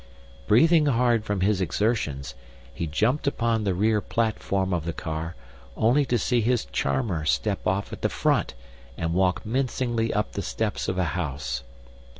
Breathing 0.47 0.87
hard 0.87 1.25
from 1.25 1.41
his 1.41 1.61
exertions, 1.61 2.33
he 2.73 2.87
jumped 2.87 3.27
upon 3.27 3.65
the 3.65 3.75
rear 3.75 4.01
platform 4.01 4.73
of 4.73 4.83
the 4.83 4.93
car, 4.93 5.35
only 5.77 6.05
to 6.05 6.17
see 6.17 6.41
his 6.41 6.65
charmer 6.65 7.23
step 7.23 7.67
off 7.67 7.93
at 7.93 8.01
the 8.01 8.09
front 8.09 8.55
and 8.97 9.13
walk 9.13 9.45
mincingly 9.45 10.11
up 10.11 10.31
the 10.31 10.41
steps 10.41 10.87
of 10.87 10.97
a 10.97 11.03
house. 11.13 11.61